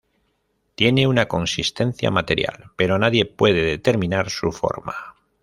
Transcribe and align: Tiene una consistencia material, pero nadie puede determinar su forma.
Tiene 0.73 1.05
una 1.05 1.27
consistencia 1.27 2.09
material, 2.09 2.71
pero 2.75 2.97
nadie 2.97 3.27
puede 3.27 3.63
determinar 3.63 4.31
su 4.31 4.51
forma. 4.51 4.95